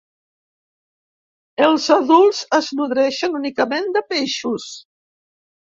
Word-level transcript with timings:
Els 1.67 1.85
adults 1.97 2.41
es 2.61 2.71
nodreixen 2.81 3.39
únicament 3.43 3.89
de 3.99 4.07
peixos. 4.11 4.69